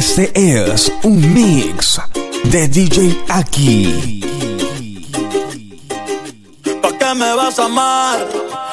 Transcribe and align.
Este 0.00 0.32
es 0.34 0.90
un 1.02 1.34
mix 1.34 2.00
de 2.44 2.66
DJ 2.68 3.22
Aki. 3.28 4.24
¿Para 6.80 6.98
qué 6.98 7.14
me 7.14 7.34
vas 7.34 7.58
a 7.58 7.66
amar 7.66 8.26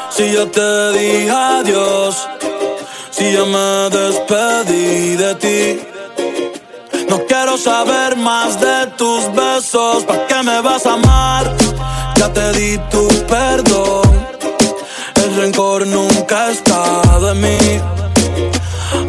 si 0.10 0.32
yo 0.32 0.48
te 0.48 0.94
dije 0.94 1.30
adiós? 1.30 2.16
Si 3.12 3.34
yo 3.34 3.46
me 3.46 3.90
despedí 3.90 5.18
de 5.18 5.36
ti. 5.36 5.82
No 7.10 7.18
quiero 7.26 7.58
saber 7.58 8.16
más 8.16 8.62
de 8.62 8.88
tus 8.98 9.30
besos. 9.36 10.06
¿Para 10.06 10.28
qué 10.28 10.44
me 10.44 10.62
vas 10.62 10.86
a 10.86 10.94
amar? 10.94 11.54
Ya 12.16 12.32
te 12.32 12.54
di 12.54 12.78
tu 12.90 13.06
perdón. 13.28 14.08
El 15.16 15.36
rencor 15.36 15.86
nunca 15.88 16.46
ha 16.46 16.52
estado 16.52 17.32
en 17.32 17.42
mí 17.42 17.97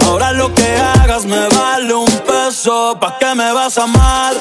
Ahora 0.09 0.33
lo 0.33 0.55
que 0.55 0.67
hagas 0.75 1.27
me 1.27 1.49
vale 1.49 1.93
un 1.93 2.07
peso. 2.07 2.97
¿Pa' 2.99 3.19
qué 3.19 3.35
me 3.35 3.53
vas 3.53 3.77
a 3.77 3.83
amar? 3.83 4.35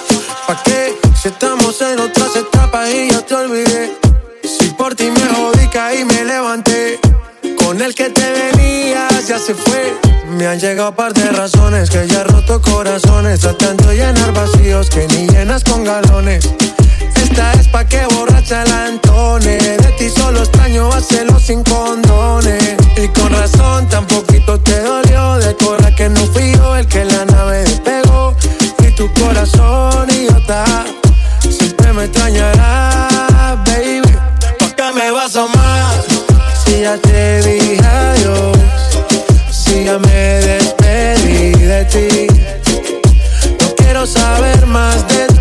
¿Pa' 0.48 0.64
qué? 0.64 0.98
Si 1.22 1.28
estamos 1.28 1.82
en 1.82 2.00
otras 2.00 2.38
etapas 2.38 2.90
y 2.90 3.12
ya 3.12 3.22
te 3.22 3.36
olvidé. 3.36 3.98
Si 4.44 4.70
por 4.70 4.96
ti 4.96 5.12
me 5.12 5.26
jodí, 5.36 5.68
caí, 5.68 6.06
me 6.06 6.24
levanté. 6.24 7.02
Con 7.62 7.82
el 7.82 7.94
que 7.94 8.10
te 8.10 8.32
venías 8.32 9.28
ya 9.28 9.38
se 9.38 9.54
fue. 9.54 9.94
Me 10.38 10.48
han 10.48 10.58
llegado 10.58 10.96
par 10.96 11.14
de 11.14 11.32
razones 11.32 11.90
que 11.90 12.08
ya 12.08 12.24
roto 12.24 12.62
corazones. 12.62 13.44
A 13.44 13.54
tanto 13.58 13.92
llenar 13.92 14.32
vacíos 14.34 14.90
que 14.90 15.06
ni 15.10 15.28
llenas 15.28 15.66
con 15.66 15.84
galones. 15.84 16.50
Esta 17.24 17.52
es 17.54 17.68
pa' 17.68 17.86
que 17.86 18.06
borracha 18.14 18.64
la 18.66 18.86
Antone. 18.86 19.58
De 19.58 19.92
ti 19.98 20.10
solo 20.10 20.40
extraño 20.40 20.92
hacerlo 20.92 21.40
sin 21.40 21.64
condones. 21.64 22.76
Y 22.98 23.08
con 23.10 23.32
razón, 23.32 23.88
tan 23.90 24.06
poquito 24.06 24.60
te 24.60 24.80
dolió. 24.82 25.36
De 25.36 25.56
cora 25.56 25.94
que 25.96 26.10
no 26.10 26.22
fui 26.28 26.54
yo 26.54 26.76
el 26.76 26.88
que 26.88 27.06
la 27.06 27.26
nave 27.26 27.64
despegó. 27.64 28.36
Y 28.80 28.92
tu 28.92 29.12
corazón, 29.14 30.08
idiota, 30.10 30.64
siempre 31.42 31.94
me 31.94 32.06
extrañarás, 32.06 33.58
baby. 33.66 34.16
¿Por 34.60 34.76
qué 34.76 34.94
me 34.96 35.12
vas 35.12 35.36
a 35.36 35.44
amar? 35.44 35.96
Si 36.66 36.82
ya 36.82 36.98
te 36.98 37.42
dije 37.42 37.86
adiós. 37.86 38.58
Si 39.52 39.86
ya 39.86 39.98
me 40.00 40.22
despedí 40.50 41.52
de 41.52 41.86
ti. 41.86 42.28
No 43.62 43.76
quiero 43.76 44.06
saber 44.06 44.66
más 44.66 45.08
de 45.08 45.28
ti 45.28 45.37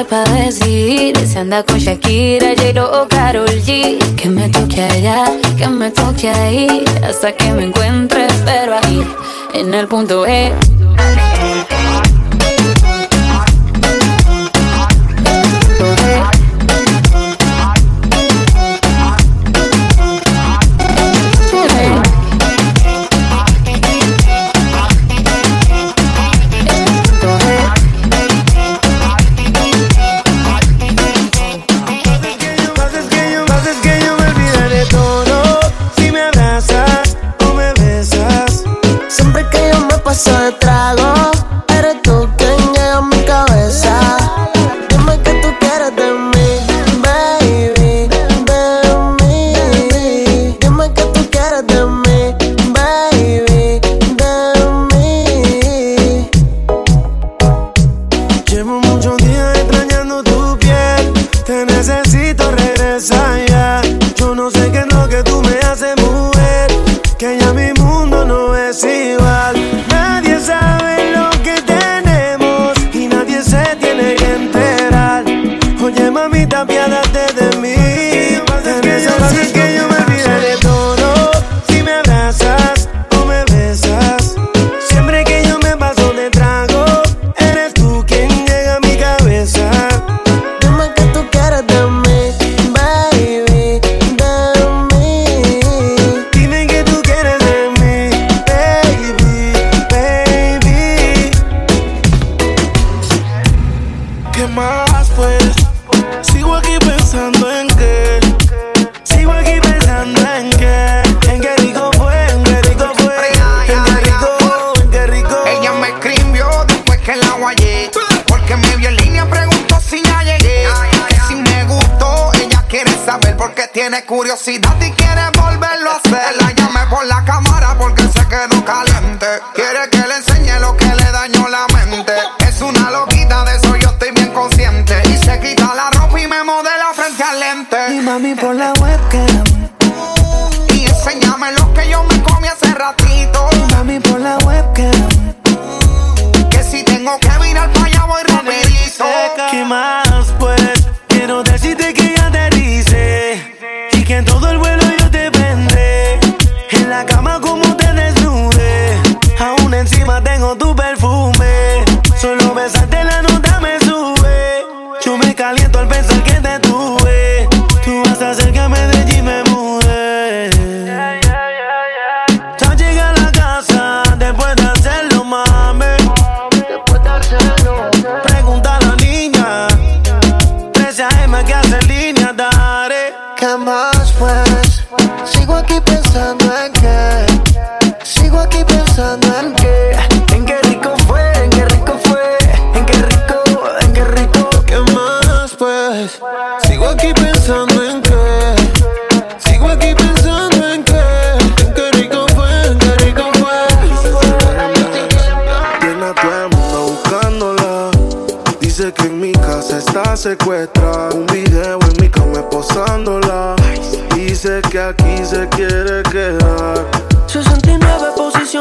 mujer 0.00 0.06
para 0.06 0.32
decidir 0.44 1.16
Se 1.26 1.38
anda 1.38 1.62
con 1.62 1.78
Shakira, 1.78 2.54
J-Lo 2.56 3.02
o 3.02 3.08
Karol 3.08 3.48
G. 3.48 3.98
Que 4.16 4.28
me 4.28 4.48
toque 4.48 4.82
allá, 4.82 5.24
que 5.56 5.66
me 5.68 5.90
toque 5.90 6.28
ahí 6.28 6.84
Hasta 7.02 7.32
que 7.32 7.52
me 7.52 7.64
encuentre, 7.64 8.26
pero 8.44 8.76
ahí 8.76 9.06
En 9.54 9.72
el 9.74 9.86
punto 9.86 10.26
E. 10.26 10.52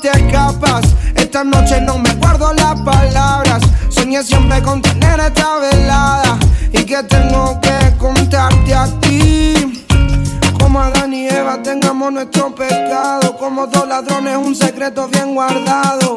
te 0.00 0.08
escapas. 0.08 0.82
Esta 1.14 1.44
noche 1.44 1.80
no 1.80 1.98
me 1.98 2.10
acuerdo 2.10 2.52
las 2.54 2.80
palabras. 2.80 3.62
Soñé 3.90 4.22
siempre 4.22 4.62
con 4.62 4.80
tener 4.80 5.20
esta 5.20 5.58
velada. 5.58 6.38
Y 6.72 6.84
que 6.84 7.02
tengo 7.04 7.60
que 7.60 7.96
contarte 7.98 8.74
a 8.74 8.86
ti. 9.00 9.84
Como 10.58 10.80
Adán 10.80 11.12
y 11.12 11.28
Eva 11.28 11.62
tengamos 11.62 12.12
nuestro 12.12 12.54
pecado. 12.54 13.36
Como 13.36 13.66
dos 13.66 13.86
ladrones, 13.88 14.36
un 14.36 14.54
secreto 14.54 15.08
bien 15.08 15.34
guardado. 15.34 16.16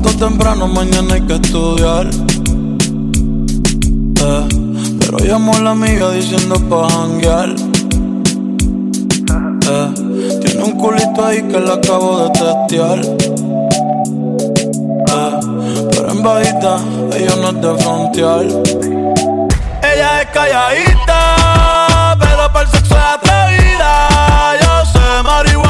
Despierto 0.00 0.28
temprano, 0.28 0.66
mañana 0.66 1.14
hay 1.14 1.20
que 1.20 1.34
estudiar. 1.34 2.06
Eh, 4.16 4.48
pero 4.98 5.18
llamo 5.18 5.54
a 5.54 5.60
la 5.60 5.70
amiga 5.72 6.10
diciendo 6.12 6.54
pa' 6.70 6.88
janguear. 6.88 7.50
Eh, 9.68 9.88
tiene 10.42 10.62
un 10.64 10.72
culito 10.78 11.24
ahí 11.24 11.42
que 11.42 11.60
la 11.60 11.74
acabo 11.74 12.24
de 12.24 12.30
testear. 12.30 12.98
Eh, 15.10 15.40
pero 15.90 16.10
en 16.10 16.22
bajita, 16.22 16.78
ella 17.16 17.36
no 17.36 17.48
es 17.50 17.60
de 17.60 17.76
frontear. 17.82 18.44
Ella 19.82 20.22
es 20.22 20.28
calladita, 20.32 22.16
pero 22.18 22.50
para 22.52 22.64
el 22.64 22.68
sexo 22.70 22.94
es 22.94 23.02
atrevida. 23.02 24.08
Yo 24.62 24.86
sé 24.92 25.22
marihuana. 25.22 25.69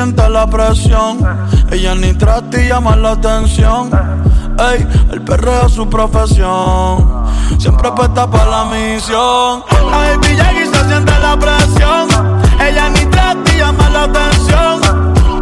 Ah. 0.00 0.04
siente 0.04 0.28
la 0.30 0.46
presión. 0.46 1.18
Ella 1.70 1.94
ni 1.94 2.14
trata 2.14 2.58
y 2.58 2.68
llama 2.68 2.96
la 2.96 3.12
atención. 3.12 3.90
Ey, 4.58 4.86
el 5.12 5.20
perreo 5.22 5.66
es 5.66 5.72
su 5.72 5.88
profesión. 5.88 7.26
Siempre 7.58 7.88
apuesta 7.88 8.30
para 8.30 8.50
la 8.50 8.64
misión. 8.64 9.62
La 9.90 10.18
se 10.22 10.88
siente 10.88 11.18
la 11.18 11.36
presión. 11.36 12.08
Ella 12.66 12.88
ni 12.88 13.04
trata 13.06 13.52
llama 13.52 13.90
la 13.90 14.04
atención. 14.04 14.80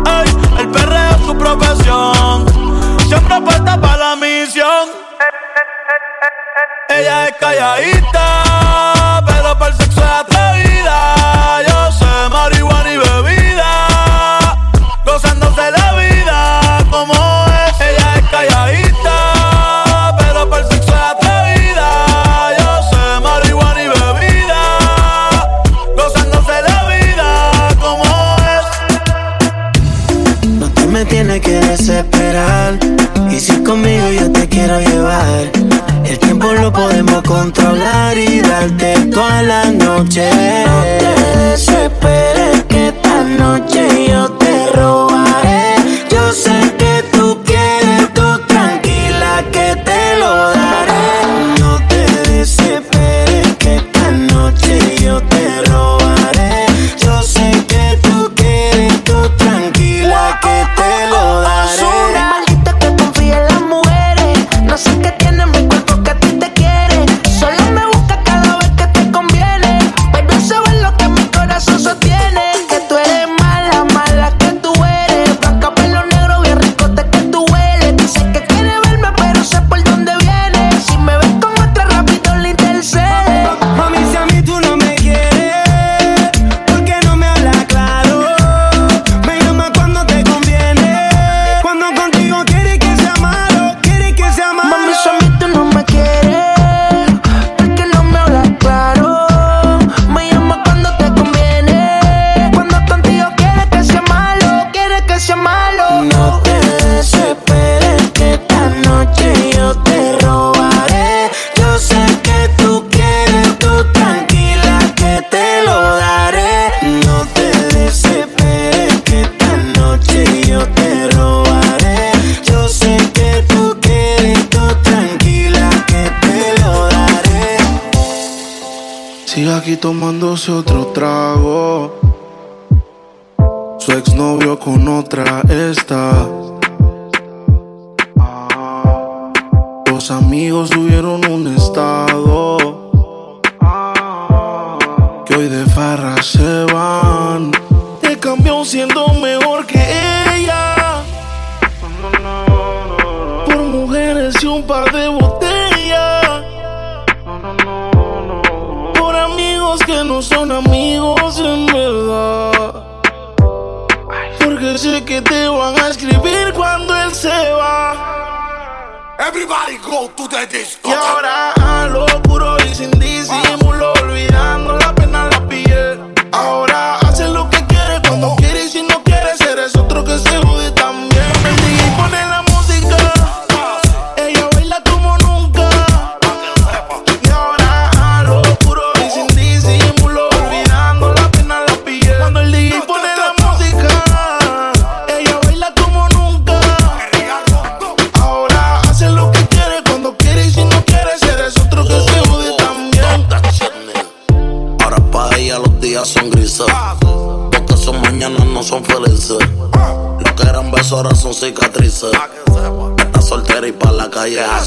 Ey, 0.07 0.29
el 0.59 0.69
perreo 0.71 1.11
es 1.11 1.27
su 1.27 1.37
profesión. 1.37 2.47
Siempre 3.07 3.35
apuesta 3.35 3.81
para 3.81 3.97
la 3.97 4.17
misión. 4.17 4.88
Ella 6.88 7.29
es 7.29 7.35
calladita, 7.38 9.23
pero 9.25 9.57
para 9.57 9.71
el 9.71 9.77
sexo 9.77 10.00
es 10.00 10.07
atrevida. 10.07 11.62
Yo 11.69 11.93
sé, 11.93 12.29
María. 12.31 12.58
quiero 34.59 34.81
llevar. 34.81 35.50
El 36.05 36.19
tiempo 36.19 36.53
lo 36.53 36.73
podemos 36.73 37.23
controlar 37.23 38.19
y 38.19 38.41
darte 38.41 38.95
toda 39.12 39.43
la 39.43 39.65
noche. 39.71 40.29
No 40.67 40.83
te 40.83 41.45
desesperes 41.50 42.65
que 42.69 42.88
esta 42.88 43.23
noche 43.23 44.09
yo 44.09 44.29
te 44.33 44.67
robaré. 44.73 45.77
Yo 46.11 46.33
sé 46.33 46.78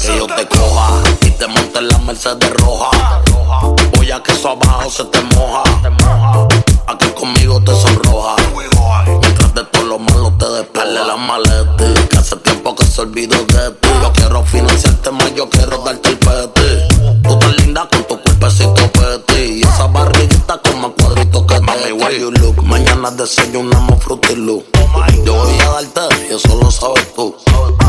que 0.02 0.18
yo 0.18 0.26
te 0.26 0.46
coja 0.48 1.02
y 1.20 1.30
te 1.30 1.46
monte 1.46 1.78
en 1.78 1.88
la 1.88 1.98
Mercedes 1.98 2.50
roja. 2.54 3.22
Voy 3.96 4.10
a 4.10 4.20
que 4.22 4.32
eso 4.32 4.50
abajo 4.50 4.90
se 4.90 5.04
te 5.04 5.20
moja. 5.36 5.62
Aquí 6.88 7.06
conmigo 7.10 7.62
te 7.62 7.72
sonroja. 7.72 8.34
Mientras 9.20 9.54
de 9.54 9.64
todo 9.64 9.84
lo 9.84 9.98
malo 10.00 10.32
te 10.38 10.48
despele 10.48 11.04
la 11.06 11.16
maleta. 11.16 12.08
Que 12.10 12.18
hace 12.18 12.36
tiempo 12.36 12.74
que 12.74 12.84
se 12.84 13.00
olvidó 13.00 13.36
de 13.44 13.70
ti. 13.70 13.88
Yo 14.02 14.12
quiero 14.12 14.44
financiarte 14.44 15.10
más, 15.12 15.34
yo 15.36 15.48
quiero 15.48 15.78
darte 15.78 16.08
el 16.08 16.18
peti. 16.18 17.22
Tú 17.22 17.32
estás 17.34 17.56
linda 17.58 17.88
con 17.88 18.02
tu 18.04 18.20
cuerpecito 18.20 18.92
peti. 18.92 19.60
Y 19.60 19.62
esa 19.62 19.86
barriguita 19.86 20.58
con 20.58 20.80
más 20.80 20.90
cuadritos 20.98 21.44
que 21.46 21.60
Mami, 21.60 21.92
why 21.92 22.18
you 22.18 22.32
look? 22.32 22.60
Mañana 22.64 23.10
desayunamos 23.12 24.02
frutilu. 24.02 24.64
Oh 24.76 25.06
yo 25.24 25.34
voy 25.34 25.60
a 25.60 25.70
darte 25.70 26.00
y 26.28 26.34
eso 26.34 26.56
lo 26.56 26.70
sabes 26.70 27.14
tú. 27.14 27.36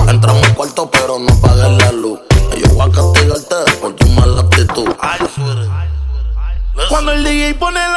Entramos 0.08 0.44
al 0.44 0.54
cuarto 0.54 0.90
pero 0.92 1.18
no 1.18 1.36
para 1.42 1.53
poner 7.64 7.93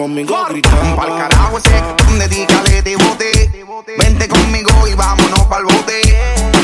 conmigo 0.00 0.34
gritaba. 0.48 0.96
Pa'l 0.96 1.16
carajo 1.18 1.58
ese 1.58 1.82
dedícale, 2.18 2.82
te 2.82 2.96
bote. 2.96 3.50
Vente 3.98 4.28
conmigo 4.28 4.70
y 4.88 4.94
vámonos 4.94 5.40
pa'l 5.40 5.64
bote. 5.64 6.00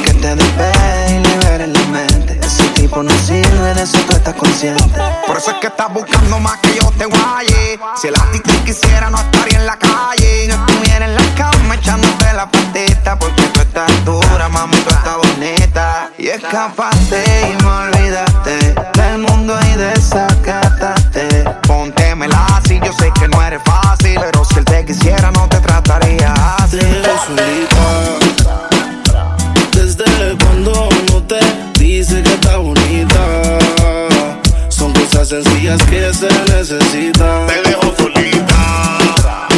Que 0.04 0.14
te 0.14 0.34
despegue 0.34 1.16
y 1.16 1.18
liberes 1.26 1.68
la 1.68 1.84
mente. 1.86 2.40
Ese 2.42 2.66
tipo 2.70 3.02
no 3.02 3.10
sirve, 3.26 3.74
de 3.74 3.82
eso 3.82 3.98
tú 4.08 4.16
estás 4.16 4.34
consciente. 4.34 5.00
Por 5.26 5.36
eso 5.36 5.50
es 5.50 5.56
que 5.58 5.66
estás 5.66 5.92
buscando 5.92 6.38
más 6.40 6.56
que 6.58 6.76
yo 6.76 6.90
te 6.96 7.04
guaye. 7.04 7.78
Si 8.00 8.08
el 8.08 8.14
te 8.14 8.64
quisiera, 8.64 9.10
no 9.10 9.18
estaría 9.18 9.58
en 9.58 9.66
la 9.66 9.78
calle. 9.78 10.44
Y 10.44 10.48
no 10.48 10.54
estuviera 10.54 11.04
en 11.04 11.14
la 11.14 11.34
cama 11.34 11.74
echándote 11.74 12.32
la 12.32 12.50
pateta. 12.50 13.18
Porque 13.18 13.42
tú 13.48 13.60
estás 13.60 14.04
dura, 14.06 14.48
mami, 14.48 14.78
tú 14.78 14.94
estás 14.94 15.16
bonita. 15.18 16.10
Y 16.16 16.28
escapaste 16.28 17.22
y 17.50 17.62
me 17.62 17.70
olvidaste 17.70 18.74
del 18.94 19.18
mundo 19.18 19.58
y 19.60 19.76
desacataste 19.76 21.45
póntemela 21.66 22.46
así. 22.56 22.80
Yo 22.84 22.92
sé 22.92 23.10
que 23.18 23.28
no 23.28 23.42
eres 23.42 23.60
fácil, 23.64 24.18
pero 24.20 24.44
si 24.44 24.58
él 24.58 24.64
te 24.64 24.84
quisiera, 24.84 25.30
no 25.30 25.48
te 25.48 25.58
trataría 25.58 26.32
así. 26.58 26.78
solita. 27.26 28.56
Desde 29.72 30.36
cuando 30.38 30.88
no 31.10 31.22
te 31.22 31.40
dice 31.78 32.22
que 32.22 32.34
está 32.34 32.56
bonita. 32.56 33.58
Son 34.68 34.92
cosas 34.92 35.28
sencillas 35.28 35.82
que 35.84 36.12
se 36.14 36.28
necesitan. 36.52 37.46
Te 37.46 37.62
dejo 37.62 37.94
solita. 37.96 39.48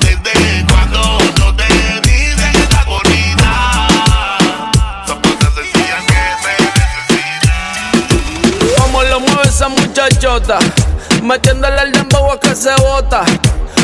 Desde 0.00 0.66
cuando 0.68 1.18
no 1.38 1.56
te 1.56 1.66
dice 2.08 2.50
que 2.52 2.62
está 2.62 2.84
bonita. 2.84 3.88
Son 5.06 5.20
cosas 5.20 5.54
sencillas 5.54 6.04
que 6.06 6.20
se 6.42 6.54
necesitan. 7.08 8.76
¿Cómo 8.78 9.02
lo 9.02 9.20
mueve 9.20 9.48
esa 9.48 9.68
muchachota? 9.68 10.58
Metiéndole 11.26 11.82
el 11.82 11.90
dembow 11.90 12.30
a 12.30 12.38
que 12.38 12.54
se 12.54 12.72
bota. 12.76 13.24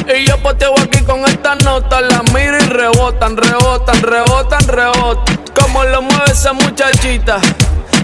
Y 0.06 0.24
yo 0.28 0.38
poteo 0.38 0.74
aquí 0.78 1.02
con 1.02 1.24
esta 1.24 1.56
nota. 1.56 2.00
La 2.00 2.22
miro 2.32 2.56
y 2.56 2.66
rebotan, 2.68 3.36
rebotan, 3.36 4.00
rebotan, 4.00 4.68
rebotan. 4.68 5.40
Como 5.52 5.82
lo 5.82 6.02
mueve 6.02 6.30
esa 6.30 6.52
muchachita. 6.52 7.40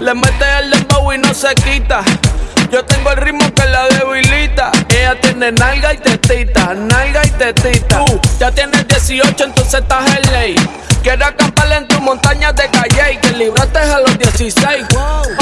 Le 0.01 0.13
mete 0.13 0.45
el 0.59 0.71
dembow 0.71 1.13
y 1.13 1.19
no 1.19 1.33
se 1.33 1.55
quita. 1.55 2.03
Yo 2.69 2.83
tengo 2.83 3.11
el 3.11 3.17
ritmo 3.17 3.49
que 3.53 3.65
la 3.69 3.87
debilita. 3.87 4.71
Ella 4.89 5.17
tiene 5.21 5.53
nalga 5.53 5.93
y 5.93 5.97
tetita, 5.99 6.73
nalga 6.73 7.25
y 7.25 7.29
tetita. 7.29 8.01
Uh, 8.01 8.19
ya 8.39 8.51
tienes 8.51 8.85
18, 8.89 9.41
entonces 9.41 9.75
estás 9.75 10.17
en 10.17 10.33
ley. 10.33 10.55
Quiero 11.03 11.25
acampar 11.25 11.71
en 11.71 11.87
tu 11.87 11.99
montaña 12.01 12.51
de 12.51 12.69
calle 12.69 13.13
y 13.13 13.17
que 13.17 13.31
libraste 13.31 13.79
a 13.79 13.99
los 13.99 14.17
16. 14.17 14.85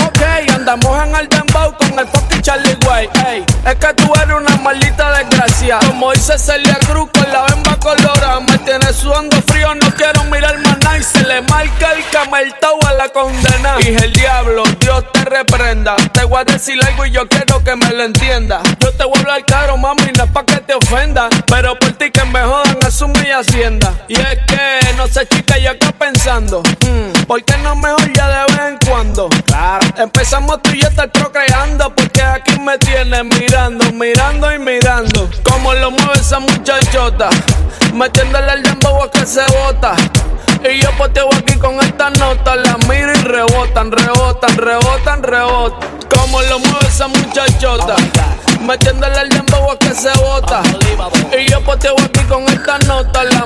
Ok, 0.05 0.21
andamos 0.53 1.03
en 1.03 1.15
el 1.15 1.27
dembow 1.27 1.75
con 1.77 1.99
el 1.99 2.07
fucking 2.07 2.41
Charlie 2.41 2.77
Way. 2.87 3.09
Ey, 3.27 3.45
es 3.65 3.75
que 3.75 3.93
tú 3.95 4.11
eres 4.21 4.35
una 4.35 4.55
maldita 4.57 5.17
desgracia. 5.17 5.79
Como 5.79 6.11
dice 6.13 6.37
Celia 6.37 6.77
Cruz 6.87 7.09
con 7.11 7.31
la 7.31 7.43
bemba 7.45 7.75
colorada. 7.77 8.39
Me 8.41 8.57
tienes 8.59 8.95
sudando 8.95 9.41
frío, 9.47 9.73
no 9.75 9.89
quiero 9.95 10.23
mirar 10.25 10.57
más 10.59 10.77
nada. 10.79 10.97
Y 10.97 11.03
se 11.03 11.23
le 11.23 11.41
marca 11.41 11.91
el 11.93 12.03
cameltao 12.11 12.77
a 12.87 12.93
la 12.93 13.09
condena. 13.09 13.77
Dije 13.77 14.05
el 14.05 14.13
diablo, 14.13 14.63
Dios 14.79 15.03
te 15.11 15.25
reprenda. 15.25 15.95
Te 16.13 16.23
voy 16.23 16.39
a 16.41 16.43
decir 16.43 16.79
algo 16.85 17.05
y 17.05 17.11
yo 17.11 17.27
quiero 17.27 17.63
que 17.63 17.75
me 17.75 17.89
lo 17.91 18.03
entienda. 18.03 18.61
Yo 18.79 18.91
te 18.93 19.03
voy 19.03 19.13
a 19.17 19.19
hablar 19.21 19.45
caro, 19.45 19.77
mami, 19.77 20.11
no 20.17 20.23
es 20.23 20.31
pa' 20.31 20.45
que 20.45 20.57
te 20.57 20.75
ofenda. 20.75 21.29
Pero 21.47 21.77
por 21.79 21.93
ti 21.93 22.11
que 22.11 22.23
me 22.25 22.41
jodan, 22.41 22.77
asume 22.85 23.27
y 23.27 23.31
hacienda. 23.31 23.93
Y 24.07 24.13
es 24.19 24.39
que, 24.47 24.93
no 24.95 25.07
sé, 25.07 25.27
chica, 25.27 25.46
yo 25.55 25.71
acá 25.71 25.91
pensando. 25.97 26.61
mm, 26.61 27.25
¿Por 27.25 27.43
qué 27.43 27.57
no 27.59 27.75
mejor 27.75 28.11
ya 28.13 28.27
de 28.27 28.53
vez 28.53 28.61
en 28.67 28.77
cuando? 28.87 29.29
Claro. 29.45 29.87
Empezamos 29.97 30.61
tú 30.61 30.71
y 30.71 30.81
yo 30.81 30.87
estar 30.87 31.11
procreando. 31.11 31.93
Porque 31.95 32.21
aquí 32.21 32.59
me 32.59 32.77
tienes 32.77 33.23
mirando, 33.23 33.91
mirando 33.93 34.53
y 34.53 34.59
mirando. 34.59 35.29
Como 35.43 35.73
lo 35.73 35.91
mueve 35.91 36.13
esa 36.19 36.39
muchachota. 36.39 37.29
Metiéndole 37.93 38.53
el 38.53 38.63
dembow 38.63 39.03
a 39.03 39.11
que 39.11 39.25
se 39.25 39.41
bota. 39.63 39.95
Y 40.63 40.81
yo 40.81 40.91
poteo 40.97 41.29
aquí 41.35 41.55
con 41.55 41.79
esta 41.79 42.09
nota. 42.11 42.55
La 42.55 42.77
miro 42.87 43.11
y 43.11 43.21
rebotan, 43.21 43.91
rebotan, 43.91 44.57
rebotan, 44.57 45.23
rebotan. 45.23 45.89
Como 46.13 46.41
lo 46.43 46.59
mueve 46.59 46.87
esa 46.87 47.07
muchachota. 47.07 47.95
Metiéndole 48.61 49.21
el 49.21 49.29
dembow 49.29 49.71
a 49.71 49.79
que 49.79 49.93
se 49.93 50.11
bota. 50.19 50.61
Y 51.37 51.49
yo 51.49 51.63
poteo 51.63 51.95
aquí 52.03 52.21
con 52.27 52.43
esta 52.43 52.77
nota. 52.79 53.23
La 53.23 53.45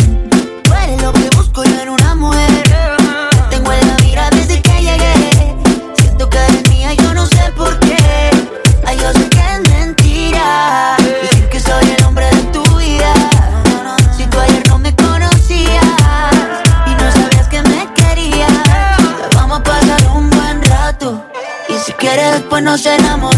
Nos 22.71 22.85
enamoramos. 22.85 23.30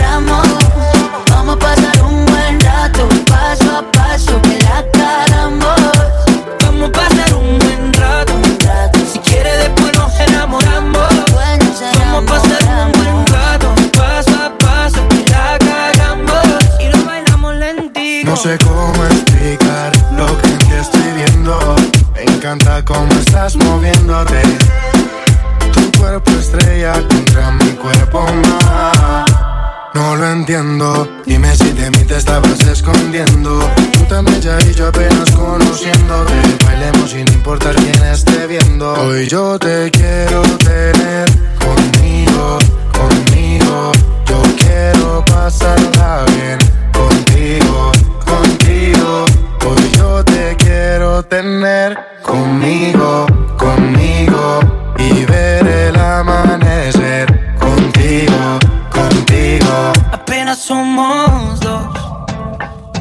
Somos 60.66 61.60
dos 61.60 61.94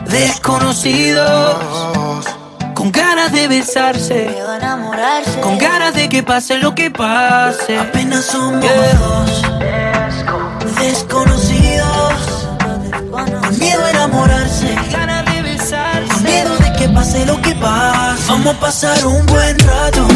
desconocidos. 0.09 2.27
Con 2.75 2.91
ganas 2.91 3.31
de 3.31 3.47
besarse. 3.47 4.37
Con 5.41 5.59
ganas 5.59 5.95
de 5.95 6.09
que 6.09 6.25
pase 6.25 6.59
lo 6.59 6.75
que 6.75 6.91
pase. 6.91 7.79
Apenas 7.79 8.25
somos 8.25 8.65
dos 8.99 9.43
desconocidos. 10.81 12.49
Con 13.13 13.59
miedo 13.61 13.85
a 13.85 13.91
enamorarse. 13.91 14.75
Ganas 14.91 15.25
de 15.33 15.43
besarse. 15.43 16.09
Con 16.09 16.23
miedo 16.25 16.57
de 16.57 16.73
que 16.73 16.89
pase 16.89 17.25
lo 17.27 17.41
que 17.43 17.55
pase. 17.55 18.25
Vamos 18.29 18.57
a 18.57 18.59
pasar 18.59 19.07
un 19.07 19.25
buen 19.27 19.57
rato. 19.61 20.09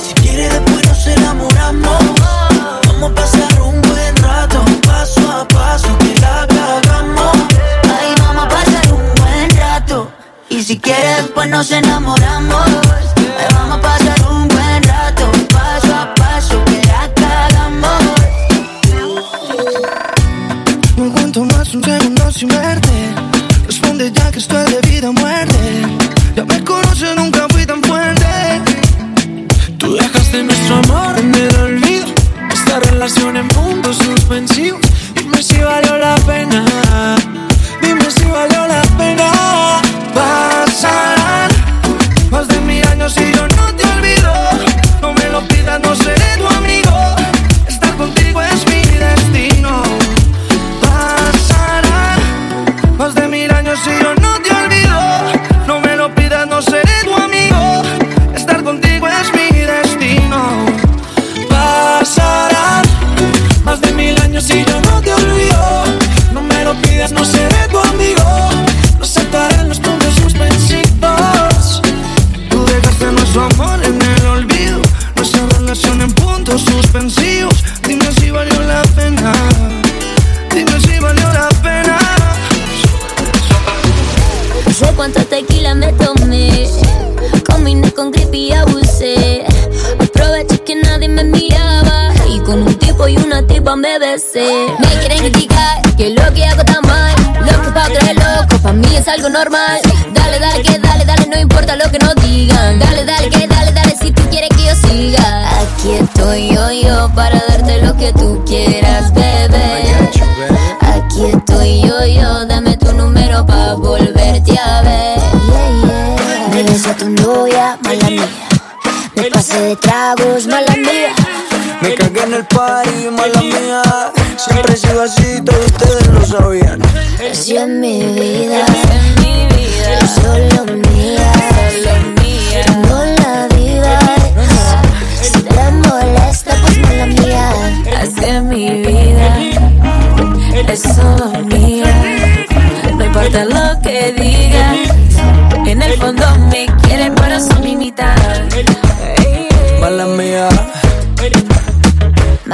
Si 0.00 0.14
quiere 0.14 0.48
después 0.48 0.86
nos 0.86 1.04
enamoramos. 1.08 1.98
Vamos 2.86 3.10
a 3.10 3.14
pasar 3.14 3.62
un 3.62 3.85
si 10.66 10.80
quiere 10.80 11.22
después 11.22 11.48
nos 11.48 11.70
enamoramos. 11.70 12.66
Ay, 13.38 13.46
vamos 13.54 13.78
a 13.78 13.80
pasar 13.80 14.05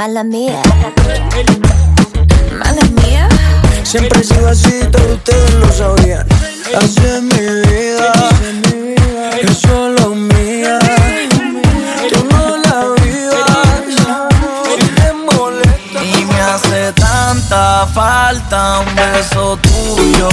mala 0.03 0.23
mía. 0.25 0.61
Mala 2.59 2.83
mía. 3.01 3.29
Siempre 3.83 4.19
he 4.19 4.23
sido 4.25 4.49
así, 4.49 4.81
todos 4.91 5.11
ustedes 5.13 5.53
lo 5.53 5.71
sabían. 5.71 6.27
Así 6.77 6.99
es 7.05 7.21
mi 7.21 7.45
vida, 7.69 8.11
es 9.41 9.57
solo 9.59 10.09
mía. 10.09 10.77
Tú 12.11 12.19
no 12.31 12.57
la 12.65 12.79
vivas, 13.01 13.83
si 14.67 14.87
te 14.87 15.13
molesta. 15.13 16.03
Y 16.03 16.25
me 16.25 16.41
hace 16.41 16.91
tanta 16.93 17.87
falta 17.93 18.79
un 18.79 18.95
beso 18.95 19.57
tuyo 19.61 20.27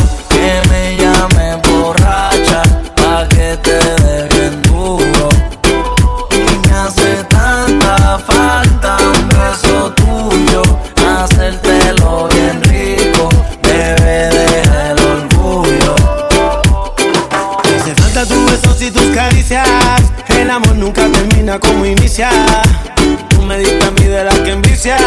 Tú 23.30 23.40
me 23.40 23.56
diste 23.56 23.82
a 23.82 23.90
mí 23.92 24.04
de 24.04 24.24
la 24.24 24.30
que 24.44 24.50
envicia. 24.50 24.98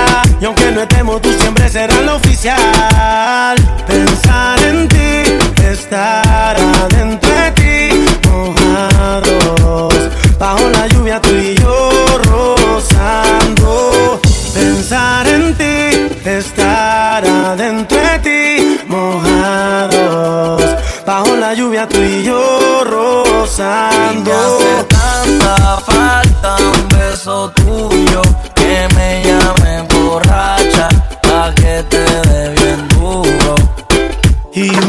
Y 0.41 0.45
aunque 0.45 0.71
no 0.71 0.81
estemos, 0.81 1.21
tú 1.21 1.31
siempre 1.33 1.69
serás 1.69 2.01
la 2.03 2.15
oficial. 2.15 2.59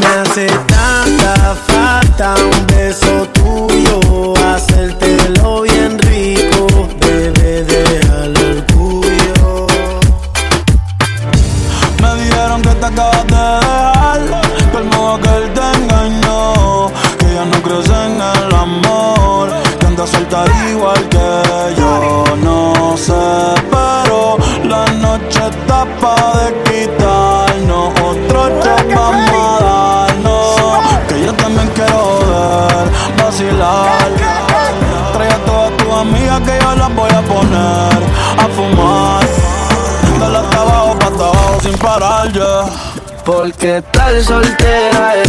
I 0.07 0.23
said. 0.33 0.64
¿Qué 43.65 43.81
tal 43.91 44.23
soltera? 44.23 45.23
Eh. 45.23 45.24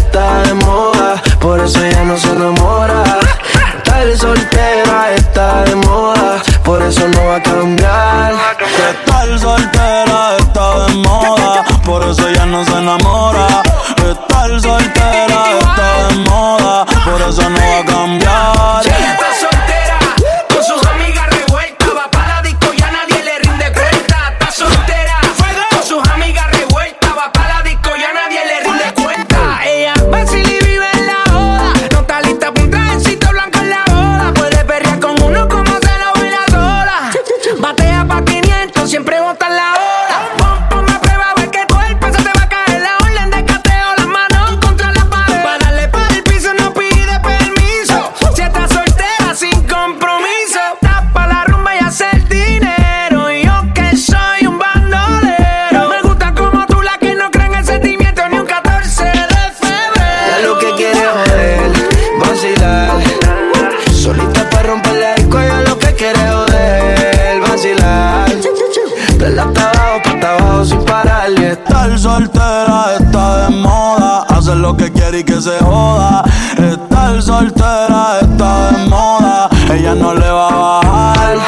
soltera 77.57 78.21
está 78.21 78.71
de 78.71 78.89
moda, 78.89 79.49
ella 79.73 79.95
no 79.95 80.15
le 80.15 80.31
va 80.31 80.49
a 80.49 80.83
bajar. 80.83 81.39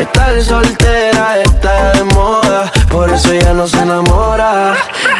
Estar 0.00 0.42
soltera 0.42 1.40
está 1.42 1.92
de 1.92 2.04
moda, 2.04 2.70
por 2.90 3.10
eso 3.10 3.32
ella 3.32 3.52
no 3.54 3.66
se 3.66 3.78
enamora. 3.78 4.74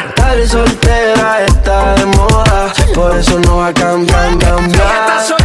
Estar 0.07 0.47
soltera 0.47 1.45
está 1.45 1.95
de 1.95 2.05
moda, 2.05 2.73
por 2.95 3.15
eso 3.17 3.39
no 3.39 3.57
va 3.57 3.67
a 3.67 3.73
cambiar, 3.73 4.37
cambiar. 4.37 5.38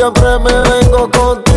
siempre 0.00 0.38
me 0.38 0.62
vengo 0.62 1.10
con 1.10 1.49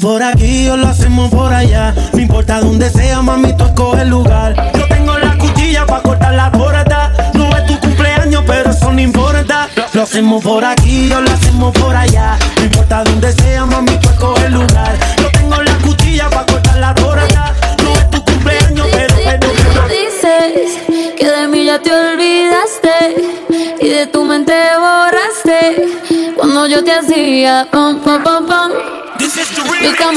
por 0.00 0.22
aquí 0.22 0.68
o 0.68 0.76
lo 0.76 0.88
hacemos 0.88 1.30
por 1.30 1.52
allá. 1.52 1.94
No 2.12 2.18
importa 2.18 2.60
dónde 2.60 2.90
sea, 2.90 3.22
mami, 3.22 3.52
tú 3.56 3.64
escoges 3.64 4.02
el 4.02 4.08
lugar. 4.08 4.72
Yo 4.74 4.86
tengo 4.88 5.16
la 5.18 5.36
cuchilla 5.36 5.86
para 5.86 6.02
cortar 6.02 6.34
la 6.34 6.48
borda. 6.50 7.12
No 7.34 7.56
es 7.56 7.66
tu 7.66 7.78
cumpleaños, 7.80 8.42
pero 8.46 8.70
eso 8.70 8.92
no 8.92 9.00
importa. 9.00 9.68
Lo 9.92 10.02
hacemos 10.02 10.42
por 10.42 10.64
aquí 10.64 11.12
o 11.12 11.20
lo 11.20 11.29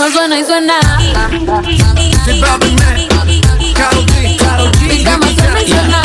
Cama 0.04 0.16
suena 0.16 0.36
y 0.38 0.44
suena. 0.44 0.76
Mi 1.00 1.14
cama 5.02 5.28
suena 5.34 5.62
y 5.62 5.68
suena. 5.70 6.02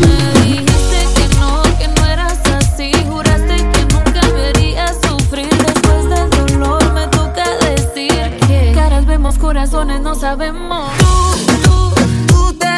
Me 0.00 0.08
dijiste 0.44 0.98
que 1.16 1.26
no, 1.40 1.48
que 1.76 1.86
no 1.88 2.06
eras 2.06 2.38
así. 2.56 2.92
Juraste 3.08 3.56
que 3.56 3.82
nunca 3.92 4.20
verías 4.32 4.94
sufrir. 5.08 5.48
Después 5.48 6.08
del 6.08 6.30
dolor 6.30 6.92
me 6.92 7.08
toca 7.08 7.50
decir 7.62 8.38
que 8.46 8.70
caras 8.76 9.04
vemos, 9.06 9.38
corazones 9.38 10.00
no 10.02 10.14
sabemos. 10.14 10.92
Tú, 10.98 11.06
tú, 11.64 11.92
tú 12.28 12.52
tenías 12.54 12.75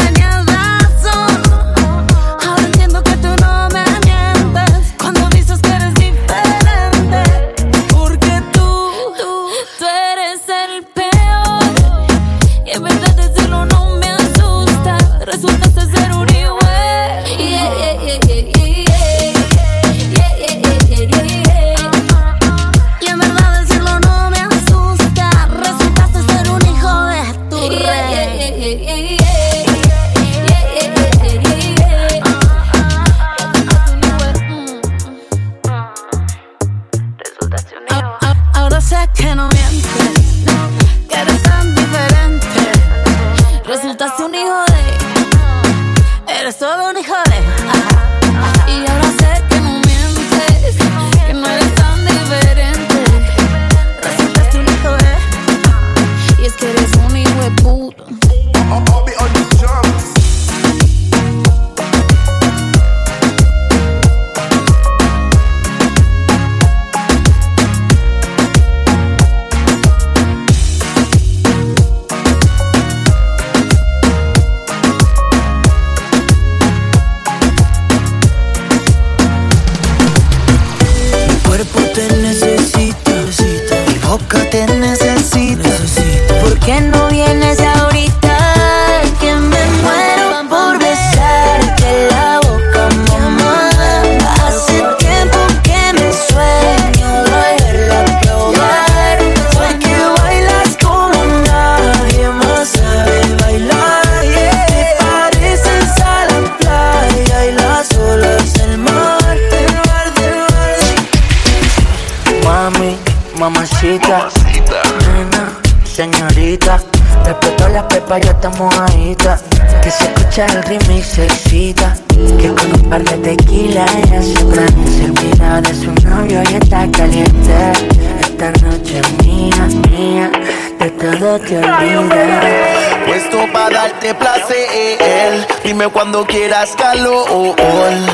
tequila 123.69 123.85
ella 123.99 124.21
prende, 124.51 124.91
se 124.91 125.05
olvida 125.05 125.61
de 125.61 125.75
su 125.75 125.93
novio 126.09 126.43
y 126.51 126.55
está 126.55 126.91
caliente. 126.91 127.73
Esta 128.21 128.51
noche 128.64 129.01
es 129.01 129.27
mía, 129.27 129.69
mía, 129.91 130.31
de 130.79 130.91
todo 130.91 131.39
te 131.41 131.59
olvidas. 131.59 132.78
Puesto 133.09 133.39
para 133.55 133.89
darte 133.89 134.15
placer. 134.15 135.49
Dime 135.65 135.89
cuando 135.89 136.27
quieras 136.27 136.75
calor. 136.77 137.57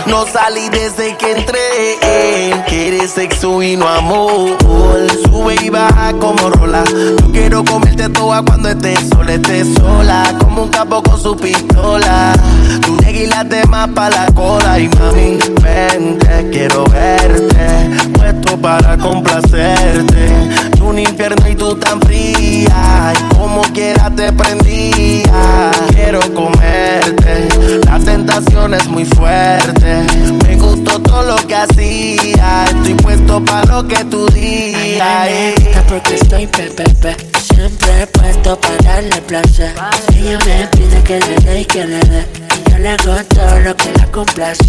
No 0.06 0.24
salí 0.24 0.68
desde 0.68 1.16
que 1.16 1.32
entré. 1.32 2.62
Quieres 2.68 3.10
sexo 3.10 3.60
y 3.60 3.76
no 3.76 3.88
amor. 3.88 4.56
Sube 5.24 5.56
y 5.60 5.68
baja 5.68 6.12
como 6.20 6.48
rola. 6.48 6.84
Yo 6.84 7.32
quiero 7.32 7.64
comerte 7.64 8.08
toda 8.08 8.42
cuando 8.42 8.68
estés 8.68 9.00
sola, 9.08 9.34
estés 9.34 9.74
sola. 9.74 10.32
Como 10.38 10.62
un 10.62 10.68
capo 10.68 11.02
con 11.02 11.20
su 11.20 11.36
pistola. 11.36 12.32
Tú 12.86 12.96
te 12.96 13.66
más 13.66 13.88
pa' 13.88 14.10
la 14.10 14.26
cola. 14.32 14.78
Y 14.78 14.88
mami, 14.90 15.38
vente, 15.60 16.50
quiero 16.52 16.84
verte. 16.84 17.90
Puesto 18.12 18.56
para 18.58 18.96
complacerte. 18.96 20.73
Un 20.84 20.98
infierno 20.98 21.48
y 21.48 21.54
tú 21.54 21.74
tan 21.76 22.00
fría. 22.02 23.12
Y 23.14 23.34
como 23.34 23.62
quiera 23.72 24.10
te 24.14 24.32
prendía. 24.32 25.70
Quiero 25.94 26.20
comerte. 26.34 27.48
La 27.86 27.98
tentación 27.98 28.74
es 28.74 28.86
muy 28.88 29.04
fuerte. 29.04 30.04
Me 30.46 30.56
gustó 30.56 31.00
todo 31.00 31.22
lo 31.22 31.36
que 31.46 31.54
hacía. 31.56 32.64
Estoy 32.66 32.94
puesto 32.94 33.44
para 33.44 33.64
lo 33.64 33.88
que 33.88 34.04
tú 34.04 34.26
digas. 34.28 35.30
porque 35.88 36.14
estoy 36.16 36.46
pepepe. 36.46 37.16
Siempre 37.40 38.06
puesto 38.08 38.58
para 38.60 38.76
darle 38.94 39.22
placer. 39.22 39.74
Ella 40.14 40.38
me 40.44 40.66
pide 40.68 41.02
que 41.02 41.20
le 41.20 41.36
dé 41.36 41.60
y 41.60 41.64
que 41.64 41.86
le 41.86 41.98
dé. 42.00 42.43
Yo 42.74 42.80
le 42.80 42.96
todo 42.96 43.60
lo 43.60 43.76
que 43.76 43.92
la 43.92 44.06
complace. 44.10 44.64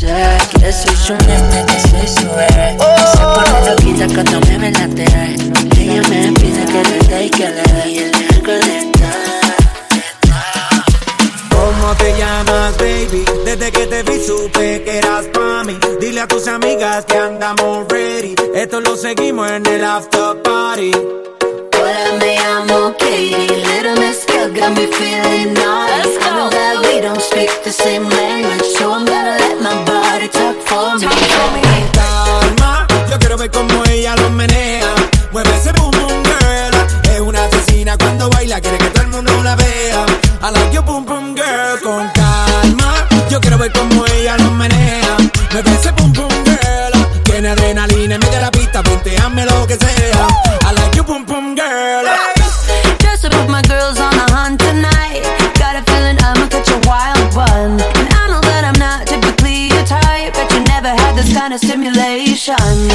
Que 0.60 0.72
soy 0.72 0.96
su 0.96 1.14
nene, 1.26 1.66
que 1.66 1.80
soy 1.90 2.08
su 2.08 2.30
bebé. 2.30 2.78
Se 3.12 3.18
pone 3.18 3.70
loquita 3.70 4.08
cuando 4.14 4.40
me 4.48 4.60
ve 4.60 4.72
la 4.72 4.88
tele. 4.88 5.36
Ella 5.80 6.02
me 6.10 6.32
pide 6.34 6.66
que 6.66 6.84
le 6.84 7.00
dé 7.08 7.26
y 7.26 7.30
que 7.32 7.50
le 7.50 7.64
dé. 7.64 7.90
Y 7.90 8.00
le 8.00 8.28
hago 8.28 8.52
de 8.52 8.92
¿Cómo 11.50 11.96
te 11.96 12.18
llamas, 12.18 12.78
baby? 12.78 13.26
Desde 13.44 13.72
que 13.72 13.88
te 13.88 14.04
vi 14.04 14.20
supe 14.24 14.84
que 14.84 14.98
eras 15.00 15.26
pa' 15.34 15.64
mí. 15.64 15.78
Dile 16.00 16.22
a 16.22 16.28
tus 16.28 16.48
amigas 16.48 17.06
que 17.06 17.18
andamos 17.18 17.88
ready. 17.90 18.36
Esto 18.54 18.82
lo 18.82 18.96
seguimos 18.96 19.50
en 19.50 19.66
el 19.66 19.84
after 19.84 20.42
party. 20.44 20.92
Me 21.86 22.36
llamo 22.38 22.96
Katie. 22.98 23.64
Little 23.64 23.96
Miss 24.00 24.26
Girl 24.26 24.52
got 24.52 24.72
me 24.76 24.88
feeling 24.88 25.54
naughty. 25.54 26.18
I 26.18 26.30
know 26.36 26.50
that 26.50 26.82
we 26.82 27.00
don't 27.00 27.22
speak 27.22 27.52
the 27.64 27.72
same 27.72 28.10
language, 28.10 28.66
so 28.78 28.92
I'm 28.92 29.06
gonna 29.06 29.38
let 29.38 29.62
my 29.62 29.76
body 29.86 30.28
talk 30.28 30.56
for 30.66 30.98
me. 30.98 31.06
Calma, 31.94 32.88
yo 33.10 33.20
quiero 33.20 33.38
ver 33.38 33.52
cómo 33.52 33.84
ella 33.86 34.16
lo 34.16 34.32
menea. 34.32 34.96
Mueve 35.32 35.56
ese 35.56 35.72
boom 35.74 35.92
boom 35.92 36.24
girl. 36.24 36.74
Es 37.14 37.20
una 37.20 37.46
asesina 37.46 37.96
cuando 37.98 38.32
baila, 38.32 38.60
quiere 38.62 38.80
que 38.80 38.90
todo 38.90 39.04
el 39.04 39.10
mundo 39.10 39.44
la 39.44 39.56
vea. 39.56 40.06
I 40.42 40.50
like 40.52 40.74
your 40.74 40.84
boom 40.84 41.06
boom 41.06 41.36
girl. 41.36 41.80
Con 41.84 42.10
calma, 42.16 43.08
yo 43.30 43.40
quiero 43.40 43.60
ver 43.60 43.72
cómo 43.72 44.06
ella 44.08 44.38
lo 44.38 44.50
menea. 44.52 45.18
Mueve 45.52 45.72
ese 45.72 45.92
boom 45.92 46.12
boom 46.14 46.34
girl. 46.46 46.94
Tiene 47.26 47.50
adrenalina 47.50 48.18
de 48.18 48.42
la 48.42 48.50
pista, 48.50 48.82
ponteame 48.82 49.46
lo 49.46 49.68
que 49.68 49.76
sea. 49.76 50.28
I 50.68 50.74
like 50.74 50.96
your 50.96 51.06
boom 51.06 51.26
boom 51.26 51.35
stimulation. 61.58 62.95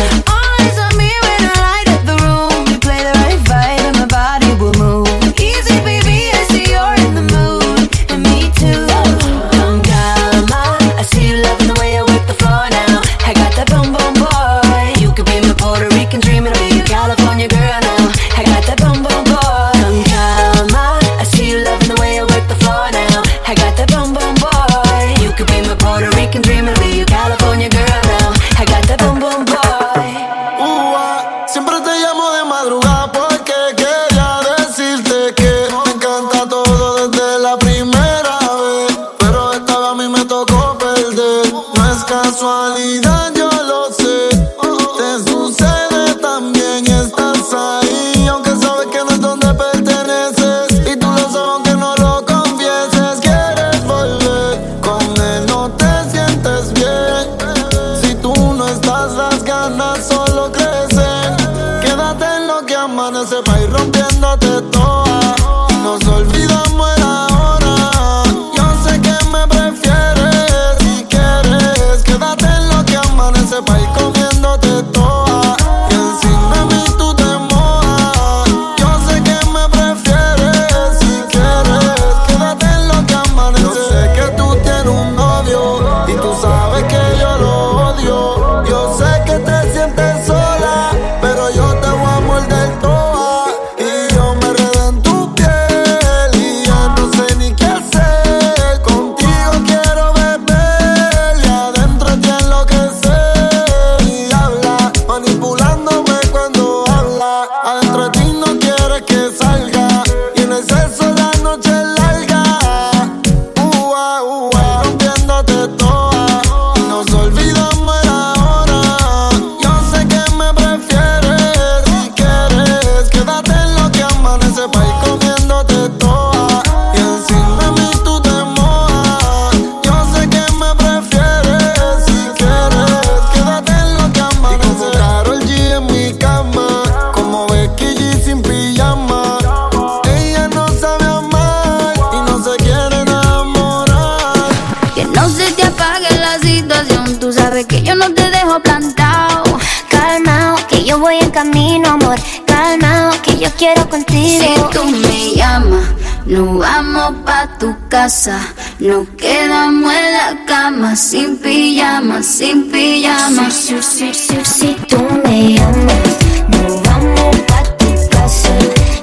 Tú 154.73 154.85
me 154.85 155.35
llamas, 155.35 155.85
nos 156.27 156.59
vamos 156.59 157.13
pa' 157.25 157.49
tu 157.59 157.75
casa. 157.89 158.39
Nos 158.79 159.09
quedamos 159.11 159.93
en 159.93 160.13
la 160.13 160.45
cama, 160.47 160.97
sin 160.97 161.37
pijama, 161.39 162.23
sin 162.23 162.71
pijama. 162.71 163.51
Si, 163.51 163.83
si, 163.83 164.15
si, 164.15 164.45
si, 164.45 164.75
tú 164.89 164.99
me 165.25 165.55
llamas, 165.55 166.03
nos 166.49 166.83
vamos 166.83 167.37
pa' 167.49 167.63
tu 167.79 168.09
casa. 168.11 168.55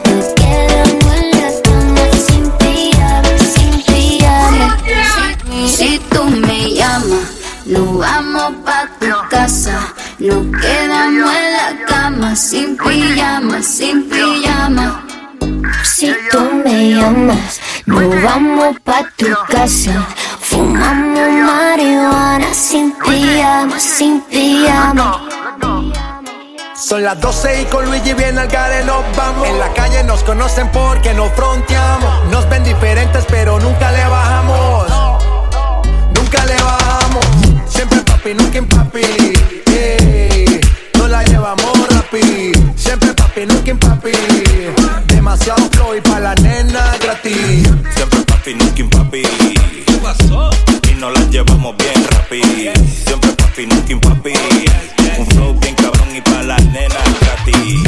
Nos 0.06 0.26
quedamos 0.36 1.14
en 1.16 1.32
la 1.32 1.50
cama 1.64 2.06
sin 2.28 2.52
pijama, 2.60 3.38
sin 3.56 3.82
pijama. 3.84 4.78
Si 5.68 6.00
tú 6.10 6.24
me 6.26 6.72
llamas, 6.74 7.28
nos 7.66 7.98
vamos 7.98 8.54
pa' 8.66 8.90
tu 9.00 9.30
casa. 9.30 9.94
Nos 10.20 10.46
quedamos 10.62 11.36
en 11.36 11.52
la 11.54 11.86
cama, 11.88 12.36
sin 12.36 12.78
pijama, 12.78 13.62
sin 13.62 14.10
pijama. 14.10 15.07
Si 15.84 16.14
tú 16.32 16.40
me 16.64 16.92
llamas, 16.92 17.60
nos 17.86 18.22
vamos 18.22 18.76
pa' 18.84 19.10
tu 19.16 19.28
casa. 19.50 20.06
Fumamos 20.40 21.30
marihuana 21.30 22.54
sin 22.54 22.94
pijama, 22.94 23.80
sin 23.80 24.22
pijama. 24.22 25.28
Son 26.76 27.04
las 27.04 27.20
12 27.20 27.64
y 27.64 27.66
con 27.66 27.86
Luigi 27.86 28.14
viene 28.14 28.40
al 28.40 28.48
gare 28.48 28.86
nos 28.86 29.04
vamos. 29.18 29.48
En 29.48 29.60
la 29.60 29.74
calle 29.74 30.04
nos 30.04 30.24
conocen 30.24 30.70
porque 30.72 31.14
nos 31.14 31.32
fronteamos. 31.34 32.26
Nos 32.32 32.48
ven 32.50 32.64
diferentes 32.64 33.26
pero 33.28 33.60
nunca 33.60 33.92
le 33.92 34.08
bajamos. 34.08 34.88
Nunca 36.16 36.46
le 36.46 36.56
bajamos. 36.56 37.26
Siempre 37.68 38.00
papi, 38.02 38.34
nunca 38.36 38.58
en 38.60 38.68
papi. 38.68 39.02
No 40.98 41.08
la 41.08 41.24
llevamos 41.24 41.88
rapi. 41.90 42.57
Siempre 42.88 43.14
papi, 43.16 43.46
nunca 43.46 43.72
en 43.72 43.80
papi. 43.80 44.12
Demasiado 45.08 45.70
flow 45.72 45.94
y 45.98 46.00
pa' 46.00 46.22
la 46.22 46.34
nena 46.36 46.96
gratis. 47.02 47.68
Siempre 47.94 48.22
papi, 48.26 48.54
nunca 48.54 48.82
un 48.82 48.90
papi. 48.90 49.24
¿Qué 49.86 49.94
pasó? 50.02 50.50
Y 50.90 50.94
nos 50.96 51.12
la 51.12 51.20
llevamos 51.30 51.76
bien 51.76 52.08
rapi. 52.12 52.42
Siempre 53.06 53.34
papi, 53.34 53.66
nunca 53.66 53.94
un 53.94 54.00
papi. 54.00 54.34
Un 55.18 55.28
flow 55.28 55.54
bien 55.60 55.76
cabrón 55.76 56.16
y 56.16 56.22
pa' 56.22 56.44
las 56.44 56.64
nenas 56.64 57.20
gratis. 57.20 57.82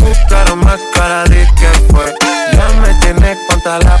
Buscaron 0.00 0.60
más 0.60 0.80
cara 0.94 1.24
de 1.24 1.48
que 1.56 1.68
fue. 1.90 2.14
Ya 2.52 2.68
me 2.80 2.94
tienes 3.00 3.38
contra 3.48 3.78
la 3.80 4.00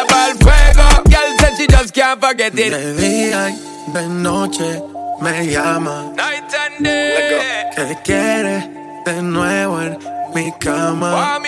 just 1.81 1.95
can't 1.95 2.21
forget 2.21 2.53
it. 2.53 2.71
De 2.71 2.93
día 2.93 3.49
y 3.49 3.91
de 3.91 4.07
noche 4.07 4.83
me 5.19 5.47
llama. 5.47 6.11
Night 6.15 6.53
and 6.53 6.85
day. 6.85 7.69
¿Qué 7.75 7.97
quieres 8.03 8.65
de 9.05 9.21
nuevo 9.23 9.81
en 9.81 9.97
mi 10.35 10.51
cama? 10.59 11.39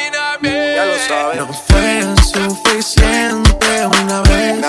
Ya 0.41 0.85
lo 0.85 0.97
sabes. 1.07 1.37
No 1.37 1.53
fue 1.53 2.15
suficiente 2.33 3.85
una 4.01 4.21
vez. 4.21 4.65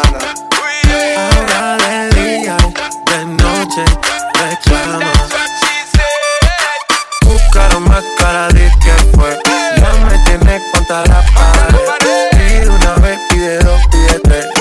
Ahora 1.16 1.76
de 1.78 2.10
día 2.10 2.56
y 2.60 3.10
de 3.10 3.24
noche 3.42 3.84
reclama. 4.34 5.12
Buscaron 7.22 7.88
más 7.88 8.04
cara 8.18 8.48
de 8.48 8.70
que 8.82 9.16
fue. 9.16 9.38
Ya 9.78 9.92
me 10.04 10.18
tienes 10.26 10.62
contra 10.72 11.06
la 11.06 11.24
pared. 11.34 11.78
Pide 12.32 12.68
una 12.68 12.94
vez, 12.96 13.18
pide 13.30 13.58
dos, 13.60 13.80
pide 13.90 14.20
tres. 14.20 14.53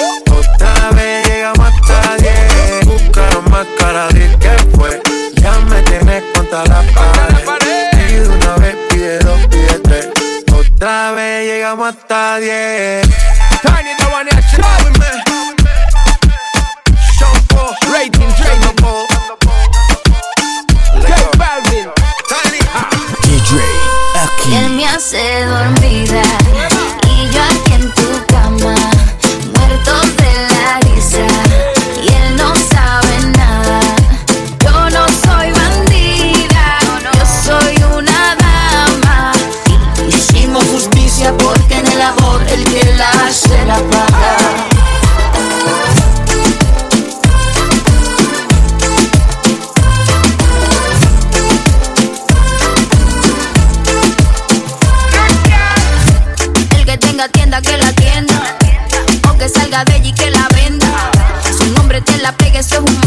Más 3.63 3.71
cara 3.79 4.07
de 4.09 4.37
que 4.39 4.49
fue. 4.75 5.01
Ya 5.35 5.57
me 5.59 5.81
tienes 5.83 6.23
contra 6.33 6.65
la 6.65 6.81
pared. 6.93 7.91
Pide 7.91 8.27
una 8.27 8.55
vez, 8.55 8.75
pide 8.89 9.19
dos, 9.19 9.39
pide 9.47 9.79
tres. 9.79 10.09
Otra 10.51 11.11
vez 11.13 11.47
llegamos 11.47 11.87
hasta 11.87 12.39
diez. 12.39 13.07
Tiny 13.61 13.95
the 13.97 14.05
one 14.11 14.27
that 14.29 14.43
show 14.51 14.67
with 14.83 14.99
me. 14.99 15.11
Shampoo, 17.17 17.73
rating, 17.93 18.33
trading. 18.35 18.75
J 21.07 21.13
Balvin. 21.37 21.89
Tiny. 22.27 22.59
DJ 23.21 23.51
Y 24.49 24.55
él 24.55 24.69
me 24.71 24.85
hace 24.87 25.45
dormida 25.45 26.23
te 62.67 63.02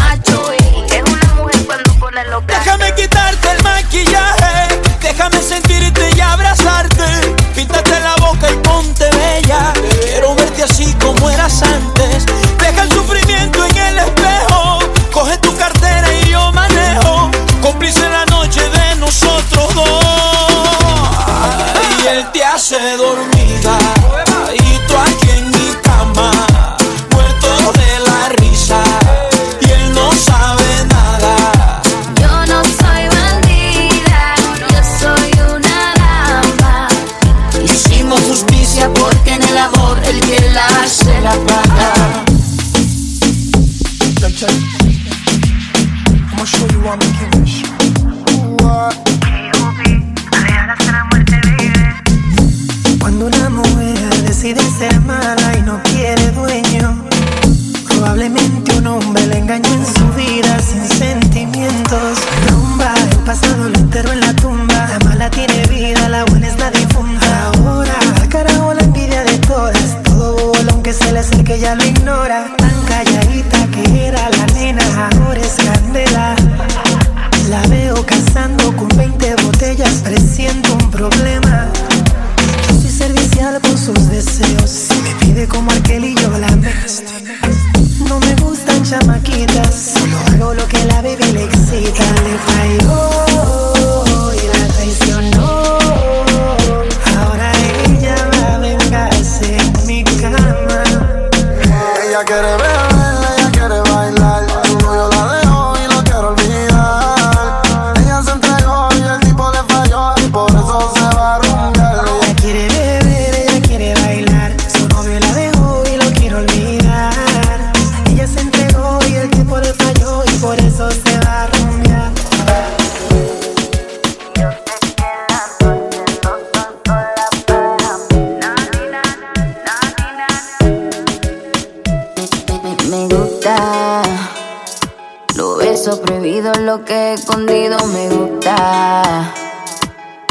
Prohibido, 135.94 136.52
lo 136.54 136.84
que 136.84 136.92
he 136.94 137.12
escondido 137.12 137.78
me 137.86 138.08
gusta. 138.08 139.32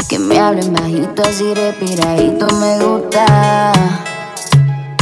Que 0.06 0.18
me 0.18 0.38
hablen 0.38 0.74
bajito, 0.74 1.22
así 1.22 1.54
respiradito 1.54 2.46
me 2.56 2.78
gusta. 2.78 3.72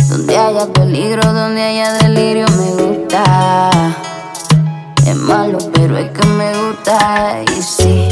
Donde 0.08 0.38
haya 0.38 0.66
peligro, 0.72 1.32
donde 1.32 1.60
haya 1.60 1.94
delirio 1.94 2.46
me 2.50 2.70
gusta. 2.70 3.70
Es 5.04 5.16
malo, 5.16 5.58
pero 5.72 5.98
es 5.98 6.12
que 6.12 6.24
me 6.28 6.52
gusta. 6.56 7.42
Y 7.58 7.60
sí, 7.60 8.08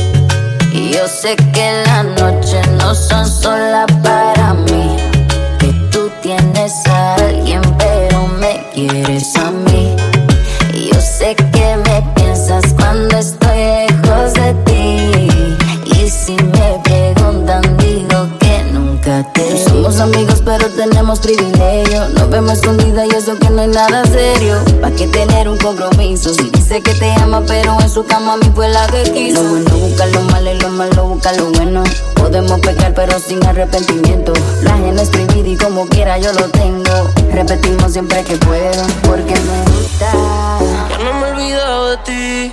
y 0.72 0.90
yo 0.90 1.06
sé 1.06 1.36
que 1.36 1.84
las 1.86 2.04
noches 2.20 2.68
no 2.72 2.92
son 2.92 3.24
solas 3.24 3.86
para 4.02 4.52
mí. 4.54 4.96
Que 5.60 5.72
tú 5.92 6.10
tienes 6.20 6.72
a 6.88 7.14
alguien, 7.14 7.62
pero 7.78 8.26
me 8.26 8.68
quieres 8.74 9.36
a 9.36 9.52
mí. 9.52 9.94
Y 10.74 10.92
yo 10.92 11.00
sé 11.00 11.36
que 11.36 11.51
somos 19.64 20.00
amigos, 20.00 20.42
pero 20.44 20.68
tenemos 20.70 21.20
privilegio. 21.20 22.08
Nos 22.10 22.30
vemos 22.30 22.54
escondida 22.54 23.06
y 23.06 23.10
eso 23.10 23.36
que 23.38 23.50
no 23.50 23.62
hay 23.62 23.68
nada 23.68 24.04
serio. 24.04 24.56
¿Pa' 24.80 24.90
qué 24.90 25.06
tener 25.06 25.48
un 25.48 25.58
compromiso? 25.58 26.32
Si 26.34 26.50
dice 26.50 26.80
que 26.82 26.94
te 26.94 27.12
ama, 27.14 27.42
pero 27.46 27.78
en 27.80 27.88
su 27.88 28.04
cama 28.04 28.34
a 28.34 28.36
mí 28.36 28.50
fue 28.54 28.68
la 28.68 28.86
que 28.86 29.02
quiso. 29.12 29.42
Lo 29.42 29.50
bueno 29.50 29.70
busca 29.76 30.06
lo 30.06 30.20
malo 30.22 30.52
y 30.52 30.58
lo 30.60 30.68
malo 30.70 31.04
busca 31.08 31.32
lo 31.32 31.50
bueno. 31.50 31.82
Podemos 32.14 32.60
pecar, 32.60 32.94
pero 32.94 33.18
sin 33.18 33.44
arrepentimiento. 33.44 34.32
La 34.62 34.76
gente 34.76 35.02
es 35.02 35.10
y 35.46 35.56
como 35.56 35.86
quiera 35.86 36.18
yo 36.18 36.32
lo 36.32 36.48
tengo. 36.48 37.10
Repetimos 37.32 37.92
siempre 37.92 38.22
que 38.24 38.36
puedo, 38.36 38.86
porque 39.04 39.34
me 39.34 39.72
gusta. 39.72 40.12
Ya 40.90 40.98
no 41.04 41.20
me 41.20 41.28
he 41.28 41.32
olvidado 41.32 41.90
de 41.90 41.96
ti. 41.98 42.52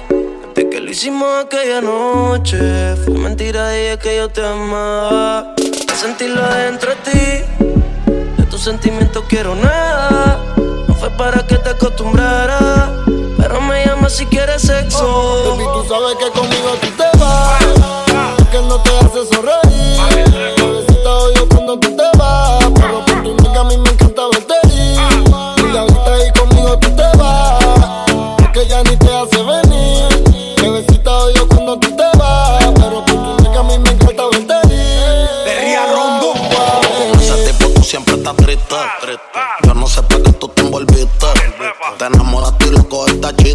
Desde 0.55 0.69
que 0.69 0.79
lo 0.81 0.91
hicimos 0.91 1.45
aquella 1.45 1.81
noche. 1.81 2.95
Fue 3.05 3.13
mentira 3.13 3.75
es 3.77 3.97
que 3.99 4.17
yo 4.17 4.29
te 4.29 4.45
amaba. 4.45 5.55
Sentirlo 5.99 6.41
adentro 6.41 6.91
de 6.91 6.95
ti. 7.11 7.63
De 8.37 8.43
tus 8.45 8.63
sentimientos 8.63 9.21
quiero 9.27 9.53
nada. 9.53 10.39
No 10.87 10.95
fue 10.95 11.09
para 11.09 11.45
que 11.45 11.57
te 11.57 11.71
acostumbrara. 11.71 13.03
Pero 13.37 13.59
me 13.59 13.85
llama 13.85 14.09
si 14.09 14.25
quieres 14.27 14.61
sexo. 14.61 15.57
Baby, 15.57 15.65
tú 15.73 15.83
sabes 15.89 16.15
que 16.15 16.39
conmigo 16.39 16.69
tú 16.79 16.87
te 16.91 17.17
vas. 17.17 18.49
Que 18.49 18.61
no 18.61 18.81
te 18.81 18.97
hace 18.97 19.35
sonreír. 19.35 19.68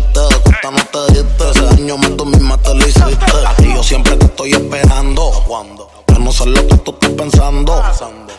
Cuesta 0.01 0.71
no 0.71 0.85
te 0.87 1.13
diste. 1.13 1.51
Ese 1.51 1.63
daño 1.63 1.97
más 1.99 2.17
tú 2.17 2.27
misma 2.27 2.57
te 2.59 2.75
lo 2.75 2.87
hiciste. 2.87 3.33
Y 3.59 3.75
yo 3.75 3.83
siempre 3.83 4.17
te 4.17 4.27
estoy 4.27 4.53
esperando. 4.53 5.31
Yo 6.09 6.19
no 6.19 6.33
sé 6.33 6.47
lo 6.47 6.67
que 6.67 6.77
tú 6.79 6.93
estás 6.93 7.11
pensando. 7.11 7.83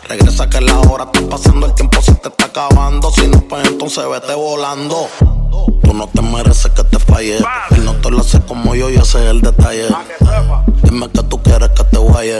Regresa 0.08 0.48
que 0.50 0.60
la 0.60 0.78
hora 0.80 1.04
está 1.12 1.28
pasando. 1.28 1.66
El 1.66 1.74
tiempo 1.74 2.02
se 2.02 2.14
te 2.14 2.28
está 2.28 2.46
acabando. 2.46 3.10
Si 3.10 3.26
no, 3.26 3.40
pues 3.42 3.66
entonces 3.66 4.04
vete 4.08 4.34
volando. 4.34 5.08
Tú 5.82 5.94
no 5.94 6.06
te 6.08 6.20
mereces 6.20 6.70
que 6.72 6.84
te 6.84 6.98
falle. 6.98 7.38
Él 7.70 7.84
no 7.84 7.94
te 7.94 8.10
lo 8.10 8.20
hace 8.20 8.40
como 8.40 8.74
yo 8.74 8.90
y 8.90 8.96
ese 8.96 9.24
es 9.24 9.30
el 9.30 9.40
detalle. 9.40 9.88
Dime 10.82 11.08
que 11.10 11.22
tú 11.22 11.42
quieres 11.42 11.70
que 11.70 11.84
te 11.84 11.98
guaye. 11.98 12.38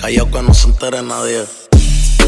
Callao 0.00 0.30
que 0.30 0.42
no 0.42 0.54
se 0.54 0.68
entere 0.68 1.02
nadie. 1.02 1.44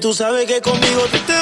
tú 0.00 0.14
sabes 0.14 0.46
que 0.46 0.62
conmigo 0.62 1.02
te 1.12 1.39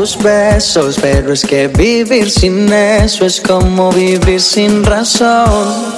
tus 0.00 0.16
besos, 0.16 0.96
pero 0.98 1.34
es 1.34 1.44
que 1.44 1.68
vivir 1.68 2.30
sin 2.30 2.72
eso 2.72 3.26
es 3.26 3.38
como 3.38 3.92
vivir 3.92 4.40
sin 4.40 4.82
razón. 4.82 5.94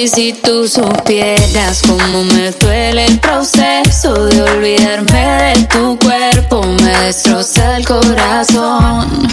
Y 0.00 0.08
si 0.08 0.32
tú 0.32 0.66
supieras 0.66 1.82
cómo 1.86 2.24
me 2.24 2.52
duele 2.52 3.04
el 3.04 3.18
proceso 3.20 4.14
de 4.28 4.40
olvidarme 4.40 5.52
de 5.52 5.62
tu 5.64 5.98
cuerpo, 5.98 6.62
me 6.62 6.96
destroza 7.04 7.76
el 7.76 7.84
corazón. 7.84 9.28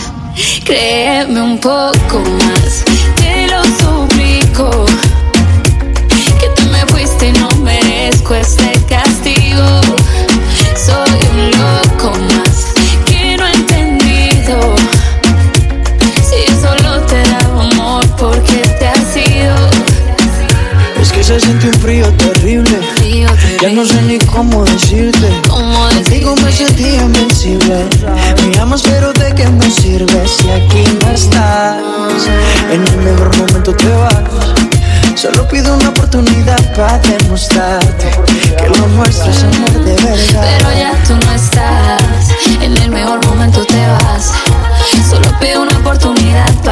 Créeme 0.65 1.41
un 1.41 1.57
poco 1.57 2.19
más, 2.19 2.83
te 3.15 3.47
lo 3.47 3.63
suplico, 3.63 4.85
que 6.37 6.49
tú 6.57 6.63
me 6.69 6.85
fuiste 6.87 7.29
y 7.29 7.31
no 7.31 7.47
merezco 7.63 8.35
este 8.35 8.70
frío 21.81 22.07
terrible. 22.13 22.79
frío 22.95 23.27
terrible. 23.27 23.57
Ya 23.61 23.69
no 23.69 23.85
sé 23.85 24.01
ni 24.03 24.17
cómo 24.19 24.63
decirte. 24.63 25.41
¿Cómo 25.49 25.81
Contigo 25.89 26.35
me 26.43 26.51
sentí 26.51 26.85
invencible. 26.95 27.87
Me 28.47 28.59
amas, 28.59 28.81
pero 28.83 29.11
¿de 29.13 29.33
qué 29.33 29.47
me 29.47 29.69
sirve 29.69 30.27
si 30.27 30.49
aquí 30.49 30.83
no 31.01 31.11
estás? 31.11 31.77
En 32.71 32.85
el 32.85 32.97
mejor 32.97 33.35
momento 33.37 33.73
te 33.73 33.89
vas. 33.89 34.13
Solo 35.15 35.47
pido 35.47 35.75
una 35.75 35.89
oportunidad 35.89 36.73
para 36.75 36.97
demostrarte 36.99 38.11
que 38.57 38.69
lo 38.79 38.87
nuestro 38.87 39.31
es 39.31 39.43
amor 39.43 39.83
de 39.83 39.93
verdad. 39.93 40.57
Pero 40.57 40.71
ya 40.77 41.03
tú 41.07 41.13
no 41.25 41.31
estás. 41.33 42.01
En 42.61 42.77
el 42.77 42.89
mejor 42.89 43.25
momento 43.25 43.63
te 43.65 43.87
vas. 43.87 44.31
Solo 45.09 45.27
pido 45.39 45.61
una 45.63 45.77
oportunidad 45.77 46.53
para 46.63 46.70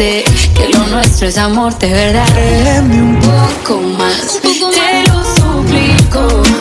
que 0.00 0.68
lo 0.72 0.86
nuestro 0.86 1.28
es 1.28 1.36
amor 1.36 1.78
de 1.78 1.92
verdad. 1.92 2.26
Créeme 2.32 3.02
un 3.02 3.20
poco 3.20 3.82
más, 3.82 4.40
te 4.40 4.58
lo 5.10 5.22
suplico. 5.36 6.59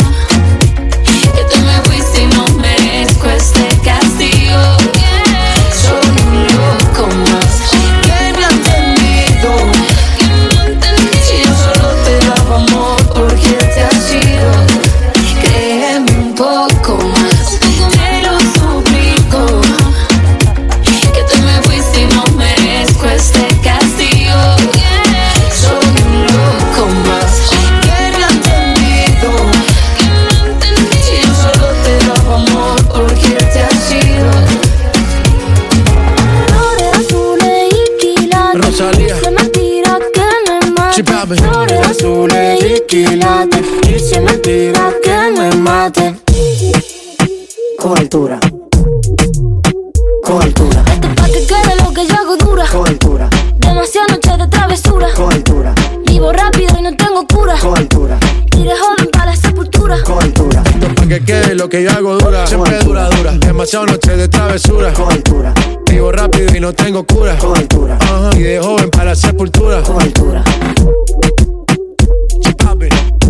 que 61.70 61.84
yo 61.84 61.92
hago 61.92 62.18
dura, 62.18 62.48
siempre 62.48 62.80
dura, 62.80 63.08
dura. 63.10 63.32
Demasiado 63.34 63.86
noche 63.86 64.18
de 64.18 64.28
travesura. 64.28 64.92
Con 64.94 65.12
altura. 65.12 65.54
Vivo 65.90 66.12
rápido 66.12 66.56
y 66.56 66.60
no 66.60 66.74
tengo 66.74 67.06
cura. 67.06 67.38
Con 67.38 67.56
altura. 67.56 67.98
Y 68.36 68.40
de 68.40 68.60
joven 68.60 68.90
para 68.90 69.16
sepultura. 69.16 69.82
Con 69.84 70.02
altura. 70.02 70.44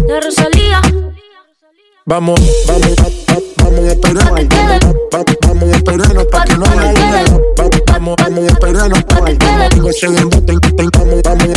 La 0.08 0.20
Rosalía. 0.22 0.82
Vamos, 2.06 2.40
vamos, 2.66 2.96
vamos 3.58 3.80
a 3.80 3.92
esperarnos. 3.92 4.48
Vamos 5.12 5.70
a 5.70 5.76
esperarnos 5.76 6.26
para 6.26 6.46
que 6.46 6.58
no 6.58 6.66
haya 6.66 7.26
Vamos, 7.58 8.16
vamos 8.18 8.44
a 8.44 8.48
esperarnos. 8.48 9.04
Vamos, 9.06 9.38
vamos, 10.94 11.22
vamos 11.24 11.49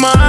mind. 0.00 0.27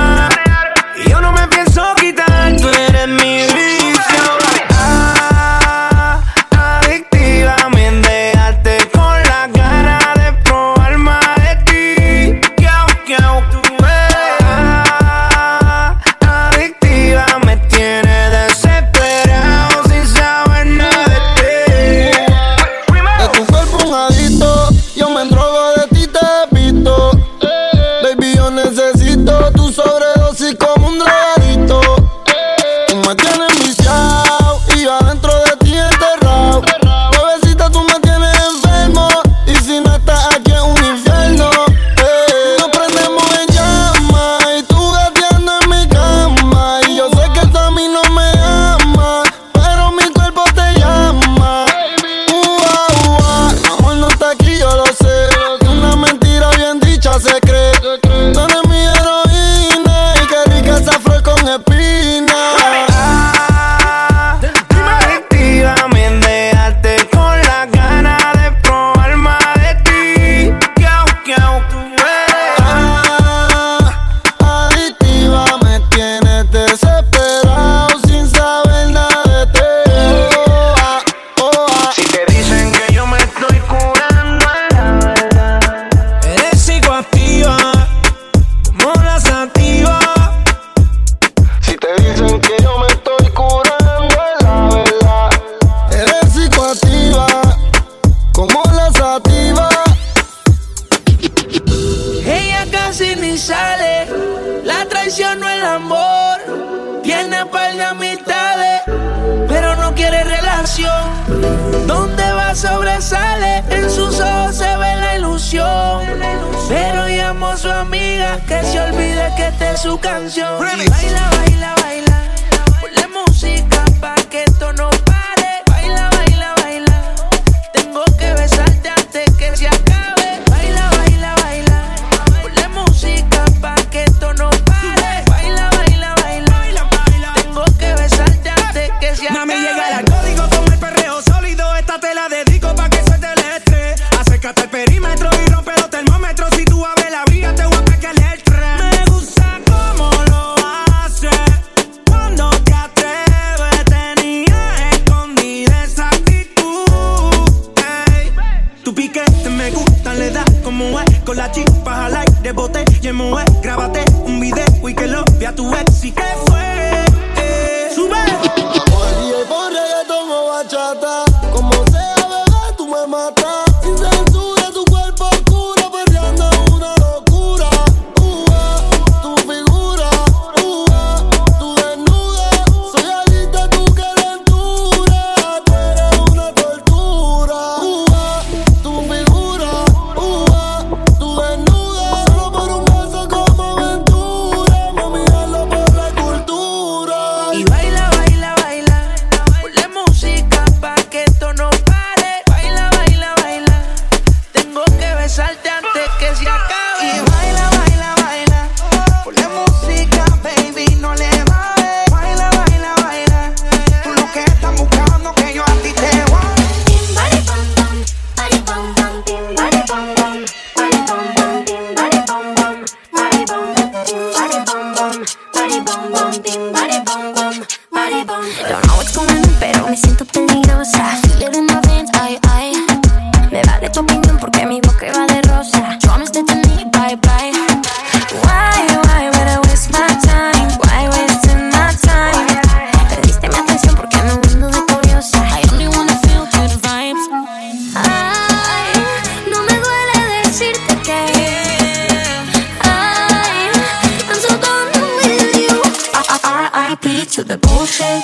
to 257.40 257.46
the 257.46 257.58
bullshit. 257.58 258.24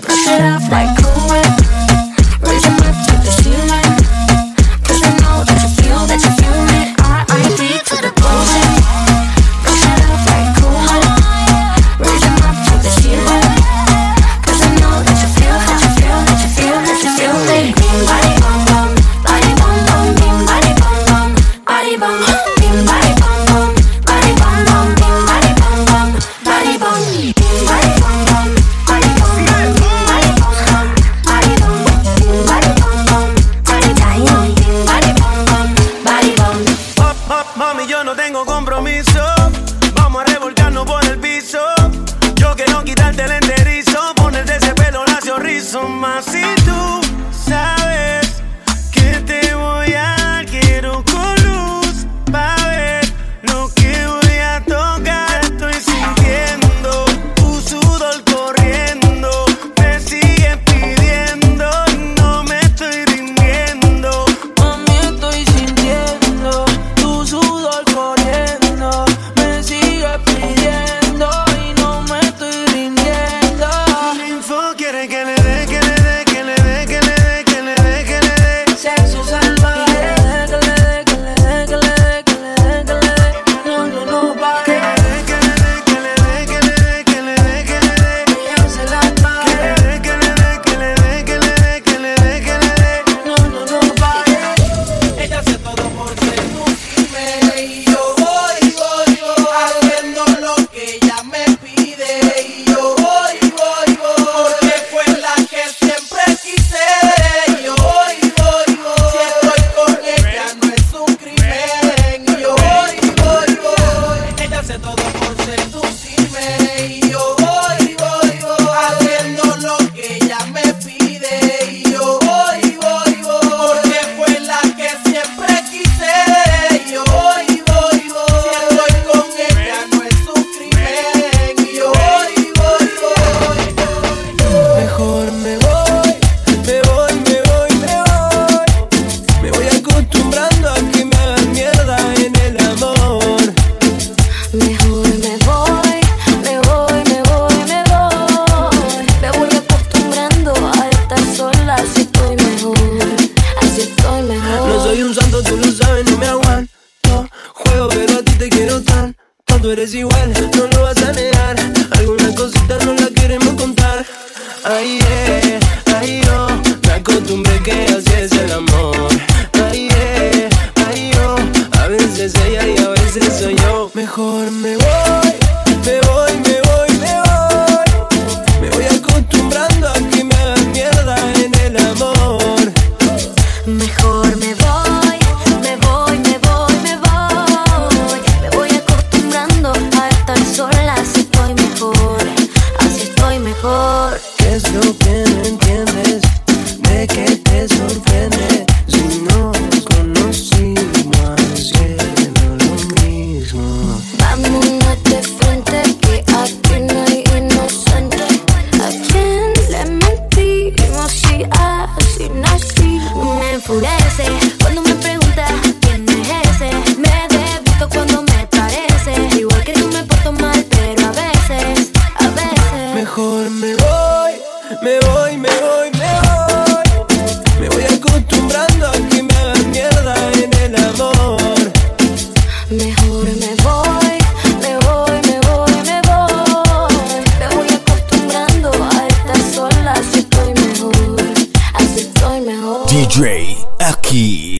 Brush 0.00 0.26
it 0.26 0.40
off 0.42 0.68
like 0.70 0.90
cool 0.98 1.28
whip. 1.30 1.63